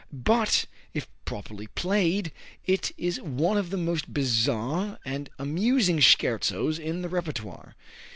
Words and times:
But, 0.25 0.65
if 0.95 1.07
properly 1.25 1.67
played, 1.67 2.31
it 2.65 2.91
is 2.97 3.21
one 3.21 3.55
of 3.55 3.69
the 3.69 3.77
most 3.77 4.11
bizarre 4.11 4.97
and 5.05 5.29
amusing 5.37 5.99
scherzos 5.99 6.79
in 6.79 7.03
the 7.03 7.07
repertoire. 7.09 7.75